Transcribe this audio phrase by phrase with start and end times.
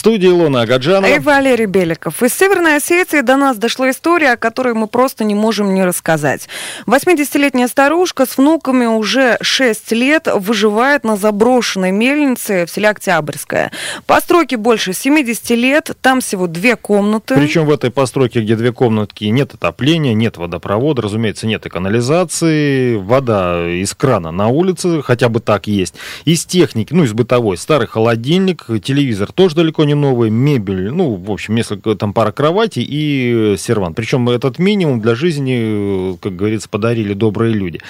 [0.00, 1.12] Студии Луна Агаджанова.
[1.12, 2.22] И Валерий Беликов.
[2.22, 6.48] Из Северной Осетии до нас дошла история, о которой мы просто не можем не рассказать.
[6.86, 13.72] 80-летняя старушка с внуками уже 6 лет выживает на заброшенной мельнице в селе Октябрьское.
[14.06, 17.34] Постройке больше 70 лет, там всего две комнаты.
[17.34, 22.96] Причем в этой постройке, где две комнатки, нет отопления, нет водопровода, разумеется, нет и канализации,
[22.96, 25.96] вода из крана на улице, хотя бы так есть.
[26.24, 31.30] Из техники, ну, из бытовой, старый холодильник, телевизор тоже далеко не новый, мебель, ну, в
[31.30, 33.96] общем, несколько, там пара кроватей и сервант.
[33.96, 37.80] Причем этот минимум для жизни, как говорится, подарили добрые люди.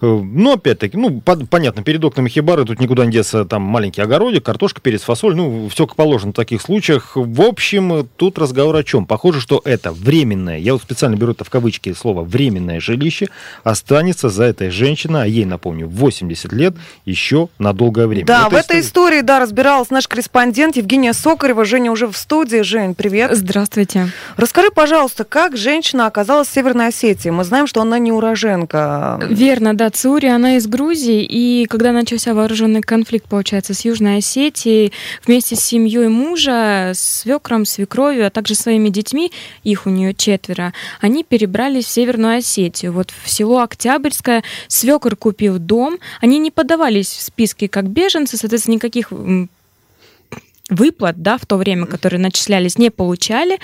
[0.00, 4.44] Но, опять-таки, ну, по- понятно, перед окнами хибары тут никуда не деться, там маленький огородик,
[4.44, 7.12] картошка, перец, фасоль, ну, все как положено в таких случаях.
[7.16, 9.06] В общем, тут разговор о чем?
[9.06, 13.28] Похоже, что это временное, я вот специально беру это в кавычки слово временное жилище,
[13.64, 18.26] останется за этой женщиной, а ей, напомню, 80 лет, еще на долгое время.
[18.26, 21.12] Да, Это в этой история- истории, да, разбиралась наш корреспондент Евгения
[21.46, 21.64] Сокарева.
[21.64, 22.62] Женя уже в студии.
[22.62, 23.30] Жень, привет.
[23.32, 24.08] Здравствуйте.
[24.36, 27.28] Расскажи, пожалуйста, как женщина оказалась в Северной Осетии?
[27.28, 29.20] Мы знаем, что она не уроженка.
[29.28, 34.92] Верно, да, Цури, она из Грузии, и когда начался вооруженный конфликт, получается, с Южной Осетией,
[35.24, 39.30] вместе с семьей мужа, свекром, свекровью, а также своими детьми,
[39.62, 44.42] их у нее четверо, они перебрались в Северную Осетию, вот в село Октябрьское.
[44.66, 49.12] Свекр купил дом, они не подавались в списки как беженцы, соответственно, никаких
[50.68, 53.58] выплат, да, в то время, которые начислялись, не получали.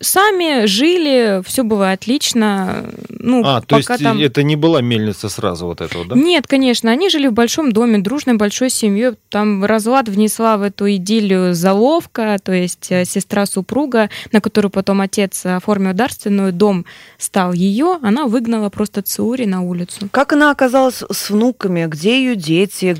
[0.00, 2.86] Сами жили, все было отлично.
[3.08, 4.18] Ну, А, то есть пока там...
[4.18, 6.16] это не была мельница сразу вот этого, да?
[6.16, 9.12] Нет, конечно, они жили в большом доме, дружной большой семьей.
[9.28, 15.00] Там разлад внесла в эту идиллию заловка, то есть э, сестра супруга, на которую потом
[15.02, 16.84] отец оформил дарственную, дом
[17.18, 20.08] стал ее, она выгнала просто Циури на улицу.
[20.10, 21.86] Как она оказалась с внуками?
[21.86, 22.96] Где ее дети?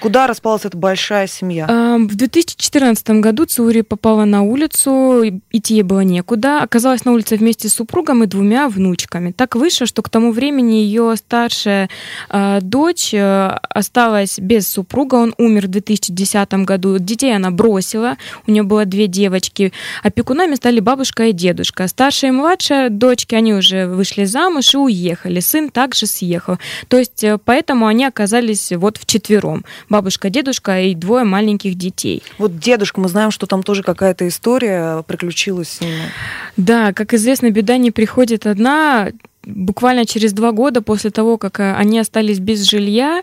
[0.00, 1.66] Куда распалась эта большая семья?
[1.98, 2.87] В 2014
[3.20, 6.62] году Циури попала на улицу, идти ей было некуда.
[6.62, 9.32] Оказалась на улице вместе с супругом и двумя внучками.
[9.32, 11.88] Так вышло, что к тому времени ее старшая
[12.28, 15.16] а, дочь э, осталась без супруга.
[15.16, 16.98] Он умер в 2010 году.
[16.98, 18.16] Детей она бросила.
[18.46, 19.72] У нее было две девочки.
[20.02, 21.88] Опекунами стали бабушка и дедушка.
[21.88, 25.40] Старшая и младшая дочки, они уже вышли замуж и уехали.
[25.40, 26.58] Сын также съехал.
[26.88, 29.64] То есть э, поэтому они оказались вот вчетвером.
[29.88, 32.22] Бабушка, дедушка и двое маленьких детей.
[32.38, 36.02] Вот дедушка, мы знаем, что там тоже какая-то история приключилась с ними.
[36.56, 39.10] Да, как известно, беда не приходит одна.
[39.42, 43.22] Буквально через два года после того, как э, они остались без жилья,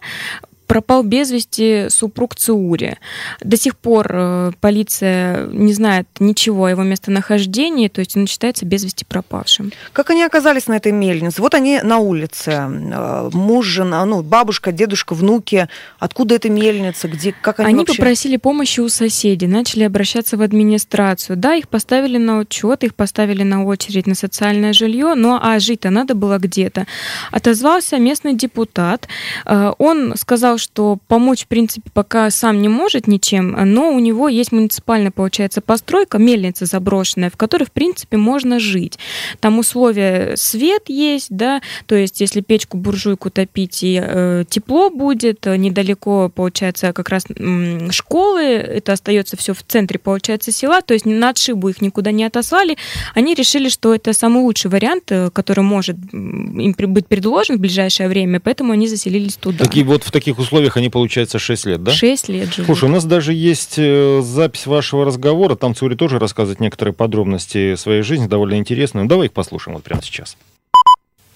[0.65, 2.97] пропал без вести супруг Циури.
[3.41, 8.65] До сих пор э, полиция не знает ничего о его местонахождении, то есть он считается
[8.65, 9.71] без вести пропавшим.
[9.93, 11.41] Как они оказались на этой мельнице?
[11.41, 12.51] Вот они на улице.
[12.51, 15.67] Э, Муж, жена, ну, бабушка, дедушка, внуки.
[15.99, 17.07] Откуда эта мельница?
[17.07, 17.97] Где, как они, Они вообще?
[17.97, 21.37] попросили помощи у соседей, начали обращаться в администрацию.
[21.37, 25.89] Да, их поставили на учет, их поставили на очередь на социальное жилье, но а жить-то
[25.89, 26.85] надо было где-то.
[27.31, 29.07] Отозвался местный депутат.
[29.45, 34.29] Э, Он сказал, что помочь, в принципе, пока сам не может ничем, но у него
[34.29, 38.97] есть муниципальная, получается, постройка, мельница заброшенная, в которой, в принципе, можно жить.
[39.39, 45.45] Там условия свет есть, да, то есть если печку буржуйку топить и э, тепло будет,
[45.47, 50.94] э, недалеко, получается, как раз м, школы, это остается все в центре, получается, села, то
[50.94, 52.77] есть на отшибу их никуда не отослали.
[53.13, 58.09] Они решили, что это самый лучший вариант, э, который может им быть предложен в ближайшее
[58.09, 59.65] время, поэтому они заселились туда.
[59.65, 60.38] Такие вот в таких
[60.78, 61.91] они, получается, 6 лет, да?
[61.91, 62.66] Шесть лет живут.
[62.66, 67.75] Слушай, у нас даже есть э, запись вашего разговора, там Цури тоже рассказывает некоторые подробности
[67.75, 69.03] своей жизни, довольно интересные.
[69.03, 70.38] Ну, давай их послушаем вот прямо сейчас.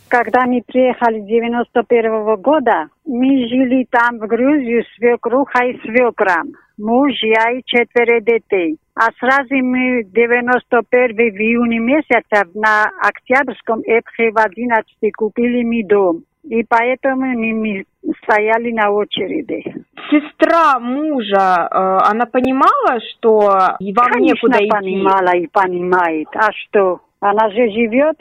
[0.09, 6.53] Когда мы приехали 91 года, мы жили там в Грузию с свекрухой и свекром.
[6.79, 8.77] Муж, я и четверо детей.
[8.95, 16.23] А сразу мы 91 в июне месяца на Октябрьском Эпхе в 11 купили мы дом.
[16.43, 17.85] И поэтому мы, мы
[18.23, 19.63] стояли на очереди.
[20.09, 24.69] Сестра мужа, э, она понимала, что вам Конечно, некуда идти?
[24.69, 26.27] понимала и понимает.
[26.35, 27.01] А что?
[27.19, 28.17] Она же живет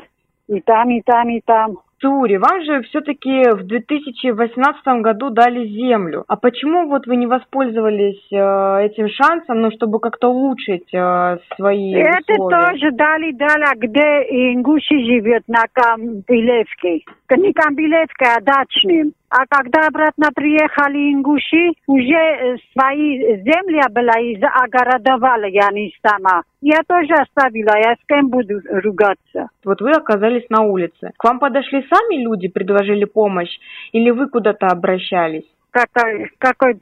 [0.49, 1.79] и там, и там, и там.
[2.01, 6.25] Цури, вам же все-таки в 2018 году дали землю.
[6.29, 11.93] А почему вот вы не воспользовались э, этим шансом, ну, чтобы как-то улучшить э, свои
[11.95, 12.67] Это условия?
[12.67, 17.01] тоже дали, дали, а где Ингуши живет на Камбилевке.
[17.37, 19.13] Не Камбилевке, а дачным.
[19.31, 26.43] А когда обратно приехали ингуши, уже свои земли была и огородовала я не сама.
[26.63, 29.49] Я тоже оставила, я с кем буду ругаться.
[29.65, 31.11] Вот вы оказались на улице.
[31.19, 33.55] К вам подошли сами люди, предложили помощь,
[33.93, 35.45] или вы куда-то обращались?
[35.71, 36.75] Какой, какой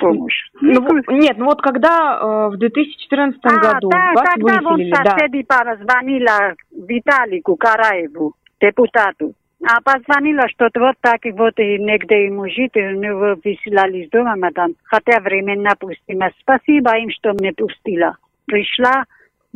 [0.00, 0.50] помощь?
[0.60, 4.90] Ну, нет, ну вот когда э, в 2014 а, году да, вас когда вон выселили,
[4.90, 5.10] да.
[5.10, 9.34] соседи позвонила Виталику Караеву, депутату.
[9.64, 14.04] А позвонила, что вот так и вот и негде ему жить, и у него выселяли
[14.04, 14.74] из дома, мадам.
[14.84, 16.30] Хотя временно пустила.
[16.40, 18.16] Спасибо им, что мне пустила.
[18.46, 19.04] Пришла,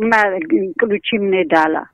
[0.01, 1.87] м, ключи мне дала.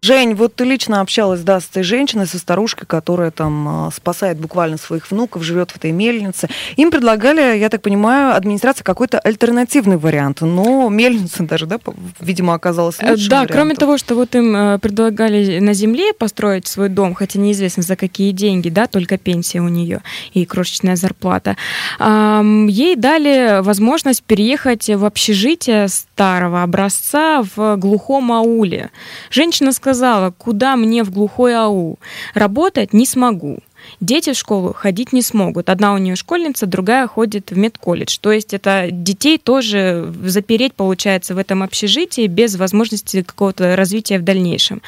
[0.00, 4.38] Жень, вот ты лично общалась, да, с этой женщиной, со старушкой, которая там а, спасает
[4.38, 6.48] буквально своих внуков, живет в этой мельнице.
[6.76, 10.40] Им предлагали, я так понимаю, администрация какой-то альтернативный вариант.
[10.40, 11.80] Но мельница даже, да,
[12.20, 13.76] видимо, оказалась Э, лучшим Да, кроме вариантом.
[13.76, 18.30] того, что вот им э, предлагали на земле построить свой дом, хотя неизвестно за какие
[18.30, 20.02] деньги, да, только пенсия у нее
[20.32, 21.56] и крошечная зарплата,
[21.98, 28.90] ей дали возможность переехать в общежитие старого образца в глухом ауле.
[29.30, 29.87] Женщина сказала,
[30.30, 31.98] куда мне в глухой аул?
[32.34, 33.58] Работать не смогу.
[34.00, 35.68] Дети в школу ходить не смогут.
[35.70, 38.18] Одна у нее школьница, другая ходит в медколледж.
[38.20, 44.22] То есть это детей тоже запереть, получается, в этом общежитии без возможности какого-то развития в
[44.22, 44.82] дальнейшем.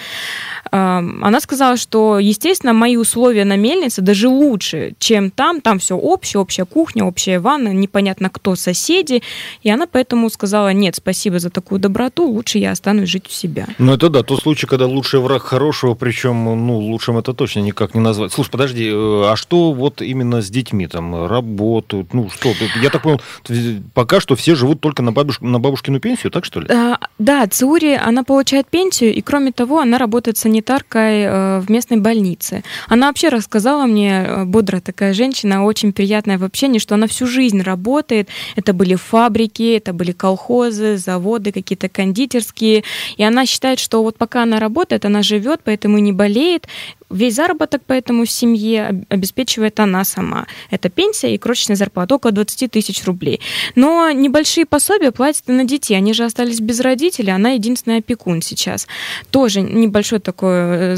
[0.71, 5.61] Ам, Она сказала, что, естественно, мои условия на мельнице даже лучше, чем там.
[5.61, 9.23] Там все общее, общая кухня, общая ванна, непонятно кто соседи.
[9.63, 13.67] И она поэтому сказала, нет, спасибо за такую доброту, лучше я останусь жить у себя.
[13.79, 17.95] Ну, это да, тот случай, когда лучший враг хорошего, причем, ну, лучшим это точно никак
[17.95, 18.33] не назвать.
[18.33, 22.13] Слушай, подожди, а что вот именно с детьми там работают?
[22.15, 22.53] Ну, что,
[22.83, 26.45] я так понял, т- пока что все живут только на, бабуш- на бабушкину пенсию, так
[26.45, 26.67] что ли?
[26.71, 31.99] А, Да, Циури, она получает пенсию, и кроме того, она работает санитаркой э, в местной
[31.99, 32.63] больнице.
[32.89, 37.27] Она вообще рассказала мне, э, бодрая такая женщина, очень приятная в общении, что она всю
[37.27, 38.29] жизнь работает.
[38.57, 42.85] Это были фабрики, это были колхозы, заводы, какие-то кондитерские.
[43.17, 46.67] И она считает, что вот пока она работает, она живет, поэтому не болеет.
[47.11, 50.47] Весь заработок поэтому в семье об- обеспечивает она сама.
[50.71, 53.41] Это пенсия и крошечная зарплата, около 20 тысяч рублей.
[53.75, 55.95] Но небольшие пособия платят на детей.
[55.97, 58.87] Они же остались без родителей, она единственный опекун сейчас.
[59.31, 60.53] Тоже небольшой такой...
[60.55, 60.97] э,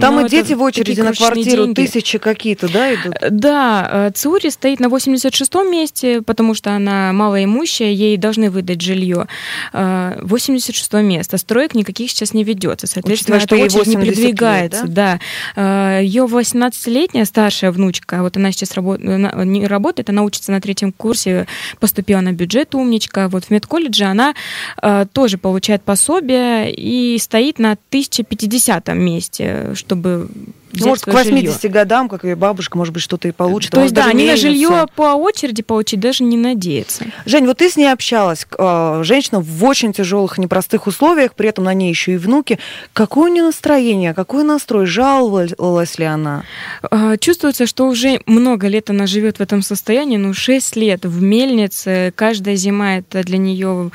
[0.00, 1.86] Там ну, и дети в очереди на квартиру, деньги.
[1.86, 3.14] тысячи какие-то, да, идут?
[3.30, 9.26] Да, э, Циури стоит на 86-м месте, потому что она малоимущая, ей должны выдать жилье.
[9.72, 11.38] 86 место.
[11.38, 12.86] Строек никаких сейчас не ведется.
[12.86, 14.86] Соответственно, Учитывая, что очередь не 80 лет, передвигается.
[14.86, 15.20] да?
[15.56, 20.92] Ее 18-летняя старшая внучка, вот она сейчас рабо- она не работает, она учится на третьем
[20.92, 21.46] курсе,
[21.78, 23.28] поступила на бюджет умничка.
[23.28, 24.34] Вот в медколледже она
[24.82, 30.28] э, тоже получает пособие и стоит на 1050 месте, чтобы
[30.72, 31.50] Ну, может, к своё жилье.
[31.50, 33.72] 80 годам, как и бабушка, может быть, что-то и получит.
[33.74, 37.04] а То есть, да, они на жилье по очереди получить даже не надеются.
[37.26, 38.46] Жень, вот ты с ней общалась.
[38.58, 42.58] э, Женщина в очень тяжелых, непростых условиях, при этом на ней еще и внуки.
[42.92, 44.86] Какое у нее настроение, какой настрой?
[44.86, 46.44] Жаловалась ли она?
[46.90, 51.20] А, Чувствуется, что уже много лет она живет в этом состоянии, ну, 6 лет в
[51.22, 52.12] мельнице.
[52.14, 53.90] Каждая зима это для нее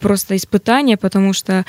[0.00, 1.64] просто испытание, потому что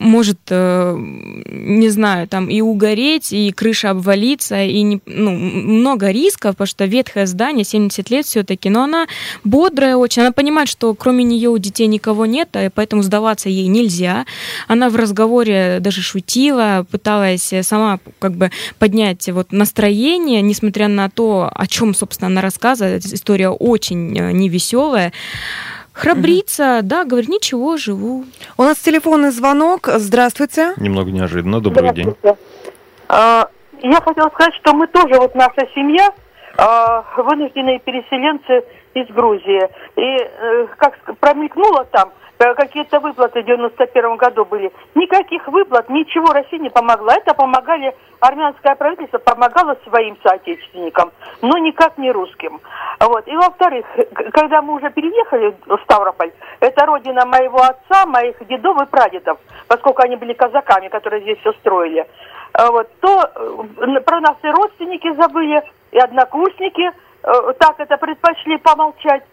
[0.00, 6.52] может, э, не знаю, там и угореть, и крыша обвалиться, и не- ну, много рисков,
[6.52, 9.06] потому что ветхое здание, 70 лет все-таки, но она
[9.44, 13.66] бодрая очень, она понимает, что кроме нее у детей никого нет, и поэтому сдаваться ей
[13.66, 14.24] нельзя.
[14.68, 21.50] Она в разговоре даже шутила, пыталась сама как бы поднять вот настроение, несмотря на то,
[21.54, 23.04] о чем, собственно, она рассказывает.
[23.04, 25.12] История очень э, невеселая.
[26.00, 28.24] Храбрится, да, говорит, ничего, живу.
[28.56, 29.88] У нас телефонный звонок.
[29.96, 30.72] Здравствуйте.
[30.78, 31.60] Немного неожиданно.
[31.60, 32.14] Добрый день.
[33.08, 33.48] А,
[33.82, 36.10] Я хотела сказать, что мы тоже, вот наша семья,
[37.16, 38.64] вынужденные переселенцы
[38.94, 39.68] из Грузии.
[39.96, 44.72] И э, как промелькнуло там, э, какие-то выплаты в 91 году были.
[44.94, 47.14] Никаких выплат, ничего России не помогла.
[47.14, 51.12] Это помогали, армянское правительство помогало своим соотечественникам,
[51.42, 52.60] но никак не русским.
[52.98, 53.26] Вот.
[53.28, 53.86] И во-вторых,
[54.32, 59.38] когда мы уже переехали в Ставрополь, это родина моего отца, моих дедов и прадедов,
[59.68, 62.06] поскольку они были казаками, которые здесь все строили,
[62.52, 68.58] А вот, то э, про нас и родственники забыли, и однокурсники э, так это предпочли
[68.58, 69.24] помолчать.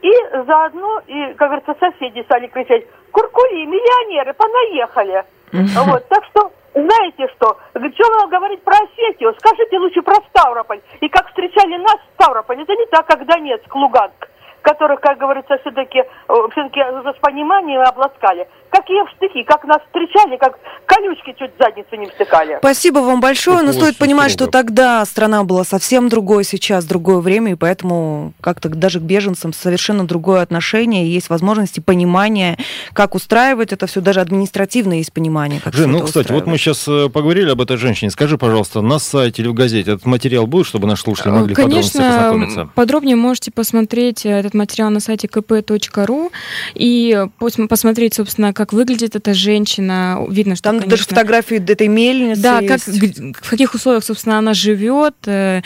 [0.00, 0.10] И
[0.46, 5.24] заодно, и, как говорится, соседи стали кричать, куркули, миллионеры, понаехали.
[5.52, 9.34] Вот, так что, знаете что, что вам говорить про Осетию?
[9.38, 10.80] Скажите лучше про Ставрополь.
[11.00, 12.62] И как встречали нас в Ставрополь.
[12.62, 14.31] Это не так, как Донецк, Луганск
[14.62, 18.48] которых, как говорится, все-таки э, все-таки с пониманием обласкали.
[18.70, 22.56] Какие штыки, как нас встречали, как колючки чуть задницу не втыкали.
[22.60, 24.50] Спасибо вам большое, Это но стоит понимать, строго.
[24.50, 29.52] что тогда страна была совсем другой, сейчас другое время, и поэтому как-то даже к беженцам
[29.52, 32.56] совершенно другое отношение, и есть возможности понимания,
[32.94, 36.86] как устраивать это все, даже административно есть понимание, как Жень, ну, кстати, вот мы сейчас
[36.88, 38.10] э, поговорили об этой женщине.
[38.10, 42.00] Скажи, пожалуйста, на сайте или в газете этот материал будет, чтобы наши слушатели могли Конечно,
[42.00, 42.68] подробно познакомиться?
[42.74, 46.30] подробнее можете посмотреть этот этот материал на сайте kp.ru
[46.74, 47.26] и
[47.68, 50.24] посмотреть, собственно, как выглядит эта женщина.
[50.28, 54.54] Видно, что, Там конечно, даже фотографии этой мельницы Да, как, в каких условиях, собственно, она
[54.54, 55.14] живет.
[55.26, 55.62] Э,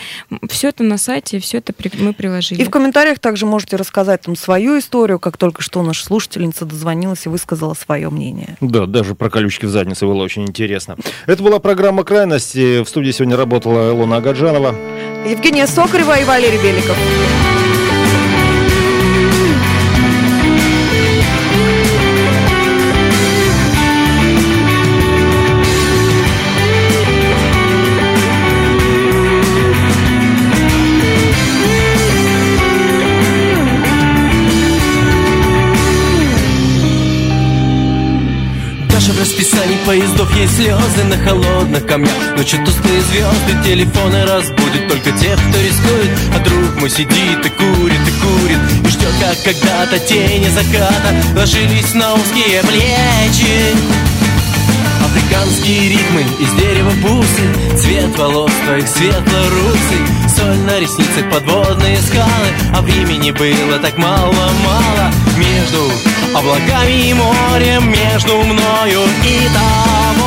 [0.49, 2.61] все это на сайте, все это мы приложили.
[2.61, 7.25] И в комментариях также можете рассказать там свою историю, как только что наша слушательница дозвонилась
[7.25, 8.57] и высказала свое мнение.
[8.61, 10.95] Да, даже про колючки в заднице было очень интересно.
[11.25, 12.83] Это была программа «Крайности».
[12.83, 14.75] В студии сегодня работала Илона Агаджанова.
[15.25, 16.97] Евгения Сокарева и Валерий Беликов.
[39.19, 42.37] Расписании поездов есть слезы на холодных камнях.
[42.37, 48.01] Ночью тусклые звезды, телефоны разбудят Только тех, кто рискует, а друг мой сидит и курит,
[48.07, 53.75] и курит И ждет, как когда-то тени заката Ложились на узкие плечи.
[55.03, 60.29] Африканские ритмы из дерева бусы Цвет волос твоих светло-русый.
[60.35, 65.06] Соль на ресницах, подводные скалы А времени было так мало-мало
[66.47, 70.26] облаками и морем Между мною и тобою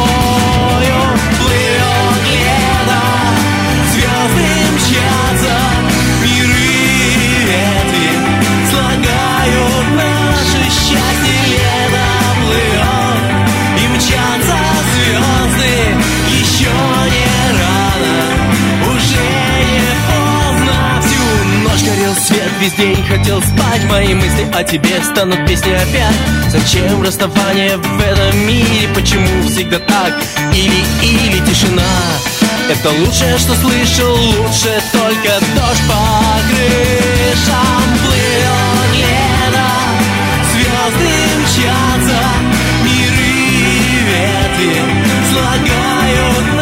[22.61, 26.15] Весь день хотел спать Мои мысли о тебе станут песни опять
[26.51, 28.87] Зачем расставание в этом мире?
[28.95, 30.13] Почему всегда так?
[30.53, 31.83] Или, или тишина
[32.69, 39.71] Это лучшее, что слышал Лучше только дождь по крышам Плывет лето
[40.53, 42.23] Звезды мчатся
[42.85, 43.41] Миры
[44.05, 44.83] ветви
[45.33, 46.60] Слагают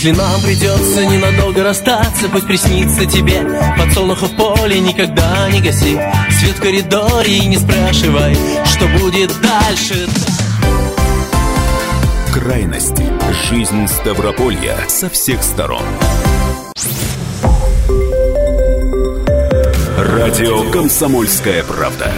[0.00, 3.44] Если нам придется ненадолго расстаться Пусть приснится тебе
[3.76, 5.98] подсолнуха в поле Никогда не гаси
[6.30, 10.08] свет в коридоре И не спрашивай, что будет дальше
[12.32, 13.02] Крайности.
[13.50, 15.82] Жизнь Ставрополья со всех сторон.
[19.98, 22.12] Радио «Комсомольская правда».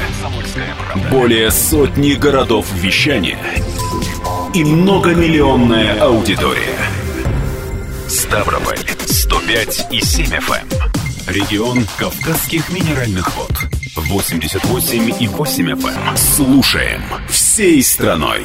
[1.11, 3.39] Более сотни городов вещания
[4.53, 6.90] и многомиллионная аудитория.
[9.51, 10.73] Ставрополь 105 и 7 FM.
[10.73, 11.35] эм.
[11.35, 13.53] Регион Кавказских минеральных вод
[13.97, 16.17] 88 и 8 FM.
[16.17, 18.43] Слушаем всей страной.